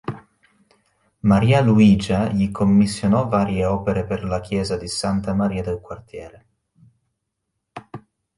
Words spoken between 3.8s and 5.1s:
per la chiesa di